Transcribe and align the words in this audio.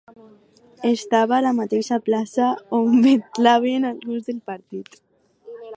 Estava 0.91 1.35
a 1.39 1.41
la 1.47 1.51
mateixa 1.57 1.99
plaça 2.07 2.49
on 2.79 2.97
vetlaven 3.05 3.87
alguns 3.93 4.29
del 4.31 4.41
partit. 4.53 5.03